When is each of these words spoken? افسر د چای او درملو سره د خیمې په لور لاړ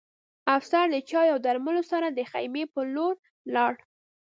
افسر 0.57 0.85
د 0.91 0.95
چای 1.09 1.27
او 1.33 1.39
درملو 1.45 1.83
سره 1.91 2.07
د 2.09 2.19
خیمې 2.31 2.63
په 2.73 2.81
لور 2.93 3.13
لاړ 3.55 3.73